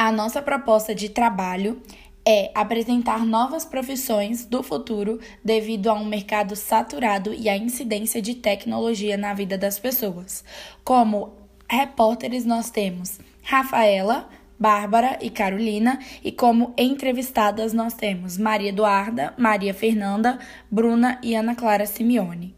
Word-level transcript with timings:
A 0.00 0.10
nossa 0.10 0.40
proposta 0.40 0.94
de 0.94 1.10
trabalho 1.10 1.82
é 2.26 2.50
apresentar 2.54 3.26
novas 3.26 3.66
profissões 3.66 4.46
do 4.46 4.62
futuro 4.62 5.20
devido 5.44 5.90
a 5.90 5.92
um 5.92 6.06
mercado 6.06 6.56
saturado 6.56 7.34
e 7.34 7.50
a 7.50 7.56
incidência 7.58 8.22
de 8.22 8.34
tecnologia 8.34 9.18
na 9.18 9.34
vida 9.34 9.58
das 9.58 9.78
pessoas. 9.78 10.42
Como 10.82 11.34
repórteres, 11.68 12.46
nós 12.46 12.70
temos 12.70 13.20
Rafaela, 13.42 14.26
Bárbara 14.58 15.18
e 15.20 15.28
Carolina, 15.28 15.98
e 16.24 16.32
como 16.32 16.72
entrevistadas 16.78 17.74
nós 17.74 17.92
temos 17.92 18.38
Maria 18.38 18.70
Eduarda, 18.70 19.34
Maria 19.36 19.74
Fernanda, 19.74 20.38
Bruna 20.70 21.20
e 21.22 21.34
Ana 21.34 21.54
Clara 21.54 21.84
Simeone. 21.84 22.56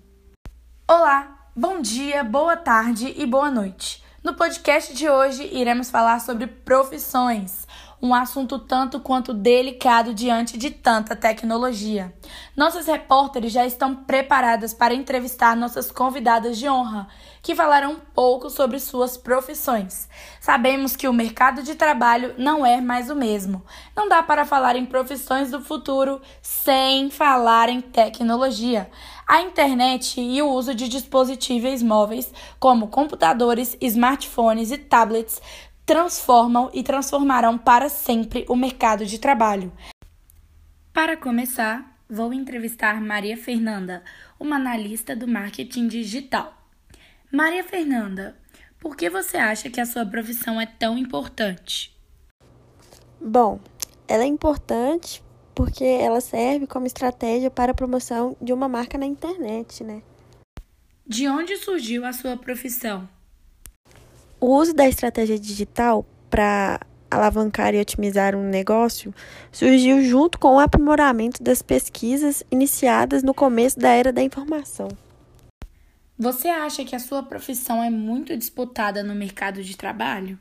Olá, 0.88 1.50
bom 1.56 1.80
dia, 1.80 2.22
boa 2.22 2.56
tarde 2.56 3.12
e 3.16 3.26
boa 3.26 3.50
noite. 3.50 4.00
No 4.22 4.34
podcast 4.34 4.94
de 4.94 5.10
hoje 5.10 5.50
iremos 5.52 5.90
falar 5.90 6.20
sobre 6.20 6.46
profissões, 6.46 7.66
um 8.00 8.14
assunto 8.14 8.56
tanto 8.56 9.00
quanto 9.00 9.34
delicado 9.34 10.14
diante 10.14 10.56
de 10.56 10.70
tanta 10.70 11.16
tecnologia. 11.16 12.14
Nossas 12.56 12.86
repórteres 12.86 13.52
já 13.52 13.66
estão 13.66 13.96
preparadas 13.96 14.72
para 14.72 14.94
entrevistar 14.94 15.56
nossas 15.56 15.90
convidadas 15.90 16.56
de 16.56 16.68
honra, 16.68 17.08
que 17.42 17.56
falarão 17.56 17.94
um 17.94 17.98
pouco 18.14 18.48
sobre 18.48 18.78
suas 18.78 19.16
profissões. 19.16 20.08
Sabemos 20.40 20.94
que 20.94 21.08
o 21.08 21.12
mercado 21.12 21.60
de 21.64 21.74
trabalho 21.74 22.32
não 22.38 22.64
é 22.64 22.80
mais 22.80 23.10
o 23.10 23.16
mesmo. 23.16 23.64
Não 23.96 24.08
dá 24.08 24.22
para 24.22 24.44
falar 24.44 24.76
em 24.76 24.86
profissões 24.86 25.50
do 25.50 25.60
futuro 25.60 26.22
sem 26.40 27.10
falar 27.10 27.68
em 27.68 27.80
tecnologia. 27.80 28.88
A 29.26 29.40
internet 29.40 30.20
e 30.20 30.42
o 30.42 30.48
uso 30.48 30.74
de 30.74 30.88
dispositivos 30.88 31.82
móveis, 31.82 32.32
como 32.58 32.88
computadores, 32.88 33.76
smartphones 33.80 34.70
e 34.70 34.78
tablets, 34.78 35.40
transformam 35.86 36.70
e 36.72 36.82
transformarão 36.82 37.56
para 37.58 37.88
sempre 37.88 38.44
o 38.48 38.56
mercado 38.56 39.04
de 39.06 39.18
trabalho. 39.18 39.72
Para 40.92 41.16
começar, 41.16 41.98
vou 42.08 42.32
entrevistar 42.32 43.00
Maria 43.00 43.36
Fernanda, 43.36 44.02
uma 44.38 44.56
analista 44.56 45.16
do 45.16 45.26
marketing 45.26 45.88
digital. 45.88 46.52
Maria 47.32 47.64
Fernanda, 47.64 48.36
por 48.78 48.96
que 48.96 49.08
você 49.08 49.38
acha 49.38 49.70
que 49.70 49.80
a 49.80 49.86
sua 49.86 50.04
profissão 50.04 50.60
é 50.60 50.66
tão 50.66 50.98
importante? 50.98 51.96
Bom, 53.20 53.60
ela 54.06 54.24
é 54.24 54.26
importante 54.26 55.22
porque 55.54 55.84
ela 55.84 56.20
serve 56.20 56.66
como 56.66 56.86
estratégia 56.86 57.50
para 57.50 57.72
a 57.72 57.74
promoção 57.74 58.36
de 58.40 58.52
uma 58.52 58.68
marca 58.68 58.96
na 58.96 59.06
internet, 59.06 59.84
né? 59.84 60.02
De 61.06 61.28
onde 61.28 61.56
surgiu 61.56 62.04
a 62.04 62.12
sua 62.12 62.36
profissão? 62.36 63.08
O 64.40 64.56
uso 64.56 64.74
da 64.74 64.88
estratégia 64.88 65.38
digital 65.38 66.06
para 66.30 66.80
alavancar 67.10 67.74
e 67.74 67.80
otimizar 67.80 68.34
um 68.34 68.48
negócio 68.48 69.14
surgiu 69.50 70.02
junto 70.02 70.38
com 70.38 70.56
o 70.56 70.58
aprimoramento 70.58 71.42
das 71.42 71.60
pesquisas 71.60 72.42
iniciadas 72.50 73.22
no 73.22 73.34
começo 73.34 73.78
da 73.78 73.90
era 73.90 74.12
da 74.12 74.22
informação. 74.22 74.88
Você 76.18 76.48
acha 76.48 76.84
que 76.84 76.94
a 76.94 77.00
sua 77.00 77.22
profissão 77.22 77.82
é 77.82 77.90
muito 77.90 78.36
disputada 78.36 79.02
no 79.02 79.14
mercado 79.14 79.62
de 79.62 79.76
trabalho? 79.76 80.38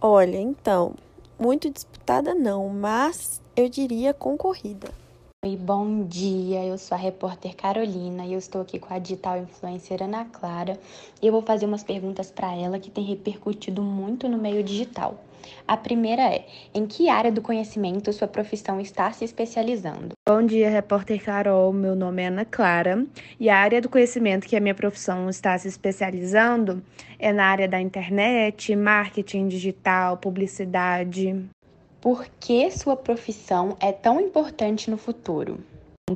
Olha, 0.00 0.38
então, 0.38 0.96
muito 1.38 1.70
disputada 1.70 2.34
não, 2.34 2.68
mas 2.68 3.40
eu 3.56 3.68
diria 3.68 4.14
concorrida. 4.14 4.90
Oi, 5.44 5.56
bom 5.56 6.04
dia. 6.04 6.64
Eu 6.64 6.78
sou 6.78 6.94
a 6.94 6.98
repórter 6.98 7.56
Carolina 7.56 8.24
e 8.24 8.32
eu 8.32 8.38
estou 8.38 8.60
aqui 8.62 8.78
com 8.78 8.94
a 8.94 8.98
digital 9.00 9.38
influencer 9.38 10.00
Ana 10.00 10.24
Clara 10.24 10.78
e 11.20 11.26
eu 11.26 11.32
vou 11.32 11.42
fazer 11.42 11.66
umas 11.66 11.82
perguntas 11.82 12.30
para 12.30 12.54
ela 12.54 12.78
que 12.78 12.92
tem 12.92 13.02
repercutido 13.02 13.82
muito 13.82 14.28
no 14.28 14.38
meio 14.38 14.62
digital. 14.62 15.16
A 15.66 15.76
primeira 15.76 16.22
é: 16.22 16.46
em 16.74 16.86
que 16.86 17.08
área 17.08 17.32
do 17.32 17.42
conhecimento 17.42 18.12
sua 18.12 18.28
profissão 18.28 18.80
está 18.80 19.10
se 19.12 19.24
especializando? 19.24 20.10
Bom 20.28 20.42
dia, 20.42 20.70
repórter 20.70 21.22
Carol. 21.22 21.72
Meu 21.72 21.94
nome 21.94 22.22
é 22.22 22.26
Ana 22.26 22.44
Clara 22.44 23.06
e 23.38 23.48
a 23.48 23.56
área 23.56 23.80
do 23.80 23.88
conhecimento 23.88 24.46
que 24.46 24.56
a 24.56 24.60
minha 24.60 24.74
profissão 24.74 25.28
está 25.28 25.56
se 25.58 25.68
especializando 25.68 26.82
é 27.18 27.32
na 27.32 27.46
área 27.46 27.68
da 27.68 27.80
internet, 27.80 28.74
marketing 28.74 29.48
digital, 29.48 30.16
publicidade. 30.16 31.44
Por 32.00 32.26
que 32.40 32.68
sua 32.70 32.96
profissão 32.96 33.76
é 33.80 33.92
tão 33.92 34.20
importante 34.20 34.90
no 34.90 34.96
futuro? 34.96 35.60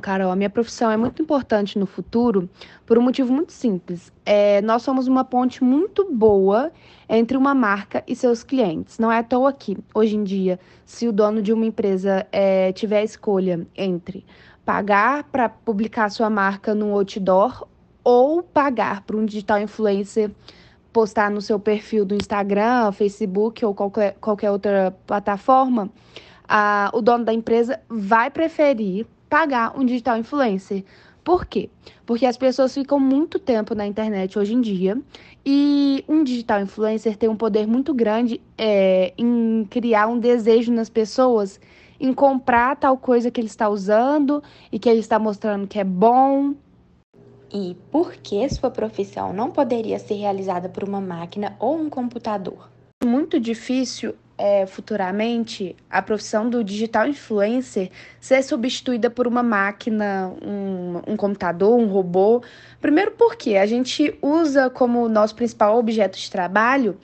Carol, 0.01 0.31
a 0.31 0.35
minha 0.35 0.49
profissão 0.49 0.91
é 0.91 0.97
muito 0.97 1.21
importante 1.21 1.79
no 1.79 1.85
futuro 1.85 2.49
por 2.85 2.97
um 2.97 3.01
motivo 3.01 3.31
muito 3.31 3.53
simples. 3.53 4.11
É, 4.25 4.61
nós 4.61 4.81
somos 4.83 5.07
uma 5.07 5.23
ponte 5.23 5.63
muito 5.63 6.11
boa 6.13 6.71
entre 7.07 7.37
uma 7.37 7.55
marca 7.55 8.03
e 8.05 8.15
seus 8.15 8.43
clientes. 8.43 8.99
Não 8.99 9.09
é 9.09 9.19
à 9.19 9.23
toa 9.23 9.51
que, 9.53 9.77
hoje 9.93 10.17
em 10.17 10.23
dia, 10.23 10.59
se 10.85 11.07
o 11.07 11.11
dono 11.13 11.41
de 11.41 11.53
uma 11.53 11.65
empresa 11.65 12.27
é, 12.31 12.71
tiver 12.73 12.99
a 12.99 13.03
escolha 13.03 13.65
entre 13.75 14.25
pagar 14.65 15.23
para 15.23 15.47
publicar 15.47 16.09
sua 16.09 16.29
marca 16.29 16.75
no 16.75 16.93
outdoor 16.93 17.65
ou 18.03 18.43
pagar 18.43 19.01
para 19.01 19.15
um 19.15 19.25
digital 19.25 19.59
influencer 19.61 20.29
postar 20.91 21.31
no 21.31 21.41
seu 21.41 21.59
perfil 21.59 22.03
do 22.03 22.15
Instagram, 22.15 22.91
Facebook 22.91 23.63
ou 23.63 23.73
qualquer, 23.73 24.15
qualquer 24.19 24.51
outra 24.51 24.93
plataforma, 25.05 25.89
a, 26.47 26.89
o 26.93 27.01
dono 27.01 27.23
da 27.23 27.33
empresa 27.33 27.79
vai 27.87 28.29
preferir 28.29 29.05
pagar 29.29 29.77
um 29.77 29.85
digital 29.85 30.17
influencer. 30.17 30.83
Por 31.23 31.45
quê? 31.45 31.69
Porque 32.05 32.25
as 32.25 32.37
pessoas 32.37 32.73
ficam 32.73 32.99
muito 32.99 33.37
tempo 33.37 33.75
na 33.75 33.85
internet 33.85 34.39
hoje 34.39 34.53
em 34.53 34.61
dia 34.61 34.97
e 35.45 36.03
um 36.07 36.23
digital 36.23 36.61
influencer 36.61 37.17
tem 37.17 37.27
um 37.27 37.35
poder 37.35 37.67
muito 37.67 37.93
grande 37.93 38.39
é, 38.57 39.13
em 39.17 39.67
criar 39.69 40.07
um 40.07 40.17
desejo 40.17 40.71
nas 40.71 40.89
pessoas 40.89 41.59
em 41.99 42.13
comprar 42.13 42.77
tal 42.77 42.97
coisa 42.97 43.29
que 43.29 43.41
ele 43.41 43.47
está 43.47 43.67
usando 43.67 44.41
e 44.71 44.79
que 44.79 44.87
ele 44.87 44.99
está 44.99 45.17
mostrando 45.17 45.67
que 45.67 45.79
é 45.79 45.83
bom, 45.83 46.53
e 47.53 47.77
por 47.91 48.13
que 48.13 48.47
sua 48.49 48.69
profissão 48.69 49.31
não 49.31 49.51
poderia 49.51 49.99
ser 49.99 50.15
realizada 50.15 50.67
por 50.67 50.83
uma 50.83 50.99
máquina 50.99 51.55
ou 51.59 51.77
um 51.77 51.89
computador? 51.89 52.69
Muito 53.03 53.39
difícil 53.39 54.15
é, 54.37 54.65
futuramente 54.65 55.75
a 55.89 56.01
profissão 56.01 56.49
do 56.49 56.63
digital 56.63 57.07
influencer 57.07 57.89
ser 58.19 58.43
substituída 58.43 59.09
por 59.09 59.27
uma 59.27 59.41
máquina, 59.41 60.33
um, 60.41 61.01
um 61.07 61.17
computador, 61.17 61.77
um 61.77 61.87
robô. 61.87 62.43
Primeiro 62.79 63.11
porque 63.11 63.55
a 63.55 63.65
gente 63.65 64.17
usa 64.21 64.69
como 64.69 65.09
nosso 65.09 65.35
principal 65.35 65.77
objeto 65.77 66.17
de 66.17 66.29
trabalho 66.29 66.97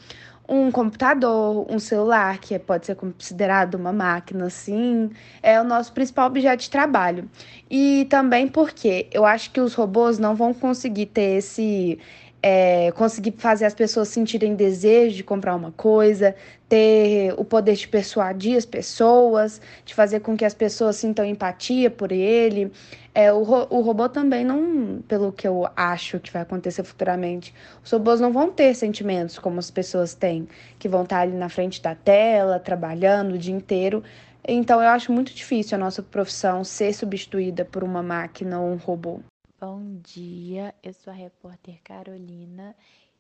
um 0.47 0.71
computador, 0.71 1.65
um 1.69 1.79
celular, 1.79 2.37
que 2.39 2.57
pode 2.59 2.85
ser 2.85 2.95
considerado 2.95 3.75
uma 3.75 3.93
máquina, 3.93 4.49
sim, 4.49 5.09
é 5.41 5.59
o 5.59 5.63
nosso 5.63 5.93
principal 5.93 6.27
objeto 6.27 6.63
de 6.63 6.69
trabalho. 6.69 7.29
E 7.69 8.05
também 8.09 8.47
porque 8.47 9.07
eu 9.11 9.25
acho 9.25 9.51
que 9.51 9.59
os 9.59 9.73
robôs 9.73 10.19
não 10.19 10.35
vão 10.35 10.53
conseguir 10.53 11.07
ter 11.07 11.37
esse. 11.37 11.97
É, 12.45 12.91
conseguir 12.91 13.33
fazer 13.37 13.63
as 13.65 13.73
pessoas 13.73 14.09
sentirem 14.09 14.53
desejo 14.53 15.15
de 15.15 15.23
comprar 15.23 15.55
uma 15.55 15.71
coisa, 15.71 16.35
ter 16.67 17.33
o 17.37 17.45
poder 17.45 17.75
de 17.75 17.87
persuadir 17.87 18.57
as 18.57 18.65
pessoas, 18.65 19.61
de 19.85 19.93
fazer 19.93 20.19
com 20.19 20.35
que 20.35 20.43
as 20.43 20.53
pessoas 20.53 20.97
sintam 20.97 21.23
empatia 21.23 21.89
por 21.89 22.11
ele. 22.11 22.69
É, 23.15 23.31
o, 23.31 23.37
o 23.39 23.81
robô 23.81 24.09
também 24.09 24.43
não, 24.43 25.01
pelo 25.07 25.31
que 25.31 25.47
eu 25.47 25.69
acho 25.75 26.19
que 26.19 26.33
vai 26.33 26.41
acontecer 26.41 26.83
futuramente, 26.83 27.53
os 27.81 27.91
robôs 27.91 28.19
não 28.19 28.33
vão 28.33 28.51
ter 28.51 28.75
sentimentos 28.75 29.39
como 29.39 29.59
as 29.59 29.71
pessoas 29.71 30.13
têm, 30.13 30.47
que 30.77 30.89
vão 30.89 31.03
estar 31.03 31.21
ali 31.21 31.37
na 31.37 31.47
frente 31.47 31.81
da 31.81 31.95
tela, 31.95 32.59
trabalhando 32.59 33.35
o 33.35 33.37
dia 33.37 33.55
inteiro. 33.55 34.03
Então 34.45 34.81
eu 34.81 34.89
acho 34.89 35.11
muito 35.13 35.33
difícil 35.33 35.75
a 35.77 35.79
nossa 35.79 36.03
profissão 36.03 36.63
ser 36.63 36.93
substituída 36.93 37.63
por 37.63 37.83
uma 37.83 38.03
máquina 38.03 38.59
ou 38.59 38.71
um 38.71 38.75
robô. 38.75 39.21
Bom 39.65 40.01
dia, 40.03 40.75
eu 40.83 40.91
sou 40.91 41.09
a 41.09 41.15
repórter 41.15 41.79
Carolina 41.85 42.75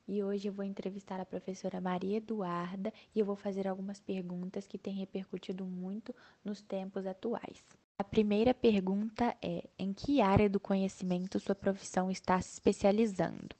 e 0.05 0.21
hoje 0.21 0.49
eu 0.49 0.51
vou 0.51 0.65
entrevistar 0.65 1.17
a 1.21 1.25
professora 1.25 1.79
Maria 1.79 2.17
Eduarda 2.17 2.91
e 3.15 3.19
eu 3.21 3.25
vou 3.25 3.37
fazer 3.37 3.65
algumas 3.65 4.01
perguntas 4.01 4.67
que 4.67 4.77
têm 4.77 4.93
repercutido 4.93 5.63
muito 5.63 6.13
nos 6.43 6.61
tempos 6.61 7.07
atuais. 7.07 7.63
A 7.97 8.03
primeira 8.03 8.53
pergunta 8.53 9.33
é: 9.41 9.63
em 9.79 9.93
que 9.93 10.19
área 10.19 10.49
do 10.49 10.59
conhecimento 10.59 11.39
sua 11.39 11.55
profissão 11.55 12.11
está 12.11 12.41
se 12.41 12.55
especializando? 12.55 13.55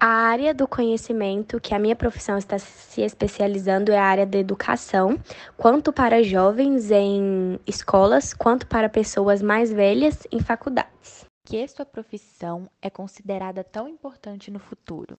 A 0.00 0.08
área 0.08 0.52
do 0.52 0.66
conhecimento 0.66 1.60
que 1.60 1.76
a 1.76 1.78
minha 1.78 1.94
profissão 1.94 2.36
está 2.36 2.58
se 2.58 3.02
especializando 3.02 3.92
é 3.92 3.98
a 3.98 4.04
área 4.04 4.26
da 4.26 4.38
educação, 4.38 5.16
quanto 5.56 5.92
para 5.92 6.24
jovens 6.24 6.90
em 6.90 7.60
escolas, 7.64 8.34
quanto 8.34 8.66
para 8.66 8.88
pessoas 8.88 9.40
mais 9.40 9.72
velhas 9.72 10.26
em 10.32 10.40
faculdades. 10.40 11.29
Que 11.50 11.66
sua 11.66 11.84
profissão 11.84 12.70
é 12.80 12.88
considerada 12.88 13.64
tão 13.64 13.88
importante 13.88 14.52
no 14.52 14.60
futuro? 14.60 15.18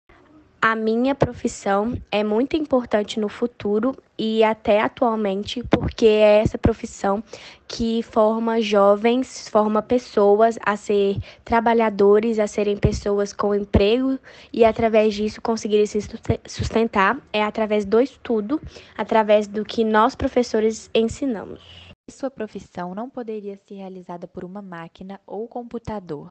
A 0.62 0.78
minha 0.78 1.14
profissão 1.14 2.02
é 2.10 2.24
muito 2.24 2.56
importante 2.56 3.20
no 3.20 3.28
futuro 3.28 3.94
e 4.18 4.42
até 4.42 4.80
atualmente, 4.80 5.62
porque 5.64 6.06
é 6.06 6.40
essa 6.40 6.58
profissão 6.58 7.22
que 7.68 8.02
forma 8.02 8.62
jovens, 8.62 9.50
forma 9.50 9.82
pessoas 9.82 10.58
a 10.66 10.78
ser 10.78 11.18
trabalhadores, 11.44 12.40
a 12.40 12.48
serem 12.48 12.78
pessoas 12.78 13.34
com 13.34 13.54
emprego 13.54 14.18
e 14.54 14.64
através 14.64 15.14
disso 15.14 15.42
conseguirem 15.42 15.86
se 15.86 16.00
sustentar 16.48 17.20
é 17.34 17.44
através 17.44 17.84
do 17.84 18.00
estudo, 18.00 18.62
através 18.98 19.50
do 19.50 19.66
que 19.66 19.84
nós 19.84 20.16
professores 20.16 20.90
ensinamos. 20.96 21.91
Sua 22.12 22.30
profissão 22.30 22.94
não 22.94 23.10
poderia 23.10 23.58
ser 23.66 23.76
realizada 23.76 24.28
por 24.28 24.44
uma 24.44 24.62
máquina 24.62 25.20
ou 25.26 25.48
computador. 25.48 26.28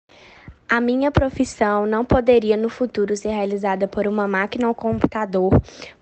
A 0.68 0.80
minha 0.80 1.10
profissão 1.10 1.86
não 1.86 2.04
poderia 2.04 2.56
no 2.56 2.68
futuro 2.68 3.16
ser 3.16 3.30
realizada 3.30 3.88
por 3.88 4.06
uma 4.06 4.28
máquina 4.28 4.68
ou 4.68 4.74
computador, 4.74 5.50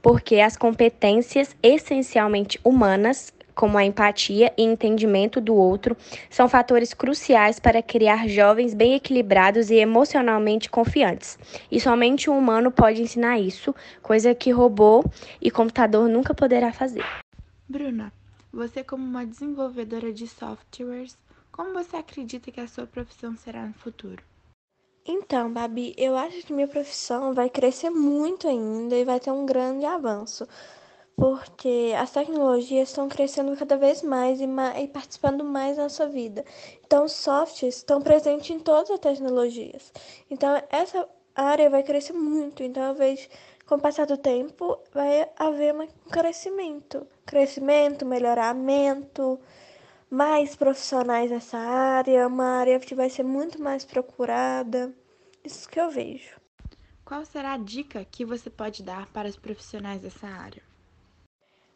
porque 0.02 0.40
as 0.40 0.56
competências 0.56 1.56
essencialmente 1.62 2.60
humanas, 2.62 3.32
como 3.54 3.78
a 3.78 3.84
empatia 3.84 4.52
e 4.58 4.62
entendimento 4.62 5.40
do 5.40 5.54
outro, 5.54 5.96
são 6.28 6.48
fatores 6.48 6.92
cruciais 6.92 7.58
para 7.58 7.80
criar 7.80 8.28
jovens 8.28 8.74
bem 8.74 8.94
equilibrados 8.94 9.70
e 9.70 9.76
emocionalmente 9.76 10.68
confiantes. 10.68 11.38
E 11.70 11.80
somente 11.80 12.28
um 12.28 12.36
humano 12.36 12.70
pode 12.70 13.00
ensinar 13.00 13.38
isso, 13.38 13.74
coisa 14.02 14.34
que 14.34 14.50
robô 14.50 15.02
e 15.40 15.50
computador 15.50 16.08
nunca 16.08 16.34
poderá 16.34 16.72
fazer. 16.72 17.04
Bruna, 17.66 18.12
você 18.58 18.82
como 18.82 19.04
uma 19.04 19.24
desenvolvedora 19.24 20.12
de 20.12 20.26
softwares, 20.26 21.16
como 21.52 21.74
você 21.74 21.96
acredita 21.96 22.50
que 22.50 22.60
a 22.60 22.66
sua 22.66 22.86
profissão 22.86 23.36
será 23.36 23.64
no 23.64 23.74
futuro? 23.74 24.22
Então, 25.06 25.50
Babi, 25.50 25.94
eu 25.96 26.16
acho 26.16 26.42
que 26.42 26.52
minha 26.52 26.66
profissão 26.66 27.32
vai 27.32 27.48
crescer 27.48 27.88
muito 27.88 28.48
ainda 28.48 28.96
e 28.96 29.04
vai 29.04 29.20
ter 29.20 29.30
um 29.30 29.46
grande 29.46 29.86
avanço, 29.86 30.46
porque 31.16 31.94
as 31.96 32.10
tecnologias 32.10 32.88
estão 32.88 33.08
crescendo 33.08 33.56
cada 33.56 33.76
vez 33.76 34.02
mais 34.02 34.40
e, 34.40 34.46
mais, 34.46 34.82
e 34.82 34.88
participando 34.88 35.44
mais 35.44 35.76
da 35.76 35.84
nossa 35.84 36.08
vida. 36.08 36.44
Então, 36.84 37.04
os 37.04 37.12
softwares 37.12 37.76
estão 37.76 38.02
presentes 38.02 38.50
em 38.50 38.58
todas 38.58 38.90
as 38.90 38.98
tecnologias. 38.98 39.92
Então, 40.28 40.60
essa 40.68 41.08
área 41.34 41.70
vai 41.70 41.84
crescer 41.84 42.12
muito. 42.12 42.62
Então, 42.62 42.82
eu 42.82 42.94
vejo, 42.94 43.28
com 43.68 43.74
o 43.74 43.80
passar 43.80 44.06
do 44.06 44.16
tempo, 44.16 44.78
vai 44.94 45.28
haver 45.36 45.74
um 45.74 45.86
crescimento. 46.10 47.06
Crescimento, 47.26 48.06
melhoramento 48.06 49.38
mais 50.10 50.56
profissionais 50.56 51.30
nessa 51.30 51.58
área, 51.58 52.26
uma 52.26 52.46
área 52.60 52.80
que 52.80 52.94
vai 52.94 53.10
ser 53.10 53.24
muito 53.24 53.60
mais 53.60 53.84
procurada. 53.84 54.94
Isso 55.44 55.68
que 55.68 55.78
eu 55.78 55.90
vejo. 55.90 56.40
Qual 57.04 57.22
será 57.26 57.52
a 57.52 57.58
dica 57.58 58.06
que 58.06 58.24
você 58.24 58.48
pode 58.48 58.82
dar 58.82 59.06
para 59.08 59.28
os 59.28 59.36
profissionais 59.36 60.00
dessa 60.00 60.26
área? 60.26 60.62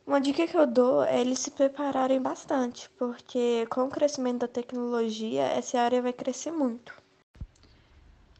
Uma 0.06 0.18
dica 0.20 0.46
que 0.46 0.56
eu 0.56 0.66
dou 0.66 1.04
é 1.04 1.20
eles 1.20 1.40
se 1.40 1.50
prepararem 1.50 2.22
bastante, 2.22 2.88
porque 2.98 3.66
com 3.66 3.84
o 3.84 3.90
crescimento 3.90 4.40
da 4.40 4.48
tecnologia, 4.48 5.42
essa 5.42 5.78
área 5.78 6.00
vai 6.00 6.12
crescer 6.14 6.52
muito. 6.52 7.01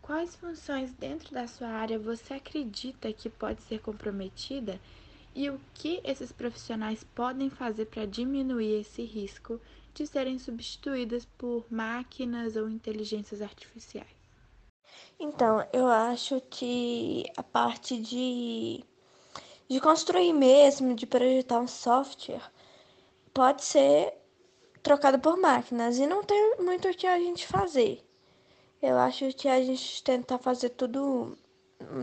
Quais 0.02 0.34
funções 0.34 0.92
dentro 0.92 1.32
da 1.32 1.46
sua 1.46 1.68
área 1.68 1.96
você 1.96 2.34
acredita 2.34 3.12
que 3.12 3.30
pode 3.30 3.62
ser 3.62 3.80
comprometida 3.80 4.80
e 5.32 5.48
o 5.48 5.60
que 5.72 6.00
esses 6.02 6.32
profissionais 6.32 7.04
podem 7.14 7.48
fazer 7.48 7.86
para 7.86 8.04
diminuir 8.04 8.80
esse 8.80 9.04
risco 9.04 9.60
de 9.94 10.04
serem 10.04 10.40
substituídas 10.40 11.24
por 11.38 11.64
máquinas 11.70 12.56
ou 12.56 12.68
inteligências 12.68 13.40
artificiais? 13.40 14.08
Então, 15.20 15.64
eu 15.72 15.86
acho 15.86 16.40
que 16.50 17.24
a 17.36 17.42
parte 17.42 17.96
de, 17.96 18.84
de 19.68 19.80
construir 19.80 20.32
mesmo, 20.32 20.96
de 20.96 21.06
projetar 21.06 21.60
um 21.60 21.68
software, 21.68 22.50
pode 23.32 23.62
ser 23.62 24.12
trocado 24.82 25.20
por 25.20 25.36
máquinas 25.36 25.96
e 25.98 26.06
não 26.08 26.24
tem 26.24 26.56
muito 26.58 26.88
o 26.88 26.94
que 26.94 27.06
a 27.06 27.18
gente 27.20 27.46
fazer. 27.46 28.04
Eu 28.82 28.98
acho 28.98 29.32
que 29.34 29.48
a 29.48 29.62
gente 29.62 30.02
tenta 30.02 30.36
fazer 30.38 30.70
tudo 30.70 31.38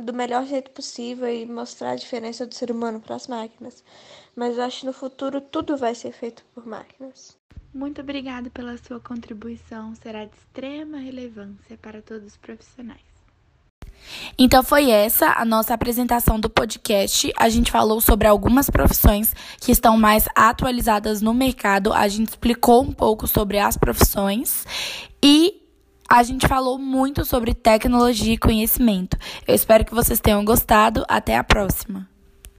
do 0.03 0.13
melhor 0.13 0.45
jeito 0.45 0.71
possível 0.71 1.27
e 1.27 1.45
mostrar 1.45 1.91
a 1.91 1.95
diferença 1.95 2.45
do 2.45 2.53
ser 2.53 2.71
humano 2.71 2.99
para 2.99 3.15
as 3.15 3.27
máquinas. 3.27 3.83
Mas 4.35 4.57
eu 4.57 4.63
acho 4.63 4.81
que 4.81 4.85
no 4.85 4.93
futuro 4.93 5.41
tudo 5.41 5.77
vai 5.77 5.93
ser 5.93 6.11
feito 6.11 6.43
por 6.53 6.65
máquinas. 6.65 7.37
Muito 7.73 8.01
obrigada 8.01 8.49
pela 8.49 8.77
sua 8.77 8.99
contribuição, 8.99 9.93
será 9.95 10.25
de 10.25 10.35
extrema 10.35 10.97
relevância 10.97 11.77
para 11.81 12.01
todos 12.01 12.27
os 12.27 12.37
profissionais. 12.37 13.09
Então 14.37 14.63
foi 14.63 14.89
essa 14.89 15.33
a 15.33 15.43
nossa 15.43 15.73
apresentação 15.73 16.39
do 16.39 16.49
podcast. 16.49 17.31
A 17.37 17.49
gente 17.49 17.69
falou 17.69 17.99
sobre 17.99 18.27
algumas 18.27 18.69
profissões 18.69 19.33
que 19.59 19.71
estão 19.71 19.97
mais 19.97 20.25
atualizadas 20.33 21.21
no 21.21 21.33
mercado. 21.33 21.93
A 21.93 22.07
gente 22.07 22.29
explicou 22.29 22.81
um 22.81 22.93
pouco 22.93 23.27
sobre 23.27 23.59
as 23.59 23.77
profissões 23.77 24.65
e 25.21 25.58
a 26.09 26.23
gente 26.23 26.47
falou 26.47 26.79
muito 26.79 27.23
sobre 27.23 27.53
tecnologia 27.53 28.33
e 28.33 28.38
conhecimento. 28.38 29.17
Eu 29.47 29.53
espero 29.53 29.85
que 29.85 29.94
vocês 29.94 30.19
tenham 30.19 30.44
gostado. 30.44 31.06
Até 31.07 31.38
a 31.38 31.44
próxima. 31.44 32.09